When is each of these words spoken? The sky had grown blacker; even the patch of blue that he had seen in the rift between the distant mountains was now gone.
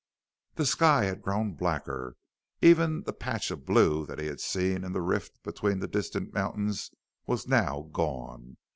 The 0.55 0.65
sky 0.65 1.03
had 1.03 1.21
grown 1.21 1.53
blacker; 1.53 2.15
even 2.59 3.03
the 3.03 3.13
patch 3.13 3.51
of 3.51 3.67
blue 3.67 4.03
that 4.07 4.17
he 4.17 4.25
had 4.25 4.39
seen 4.39 4.83
in 4.83 4.93
the 4.93 4.99
rift 5.03 5.43
between 5.43 5.77
the 5.77 5.87
distant 5.87 6.33
mountains 6.33 6.89
was 7.27 7.47
now 7.47 7.87
gone. 7.93 8.57